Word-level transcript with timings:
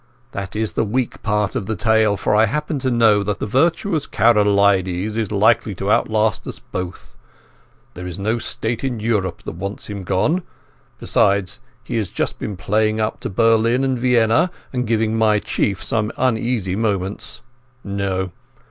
That 0.31 0.55
is 0.55 0.71
the 0.73 0.83
weak 0.83 1.21
part 1.21 1.55
of 1.55 1.67
the 1.67 1.75
tale, 1.75 2.17
for 2.17 2.33
I 2.35 2.47
happen 2.47 2.79
to 2.79 2.89
know 2.89 3.21
that 3.21 3.37
the 3.37 3.45
virtuous 3.45 4.07
Karolides 4.07 5.15
is 5.15 5.31
likely 5.31 5.75
to 5.75 5.91
outlast 5.91 6.47
us 6.47 6.57
both. 6.57 7.15
There 7.93 8.07
is 8.07 8.17
no 8.17 8.39
State 8.39 8.83
in 8.83 8.99
Europe 8.99 9.43
that 9.43 9.51
wants 9.57 9.91
him 9.91 10.03
gone. 10.03 10.41
Besides, 10.97 11.59
he 11.83 11.97
has 11.97 12.09
just 12.09 12.39
been 12.39 12.57
playing 12.57 12.99
up 12.99 13.19
to 13.19 13.29
Berlin 13.29 13.83
and 13.83 13.99
Vienna 13.99 14.49
and 14.73 14.87
giving 14.87 15.15
my 15.19 15.37
Chief 15.37 15.83
some 15.83 16.11
uneasy 16.17 16.75
moments. 16.75 17.43
No! 17.83 18.31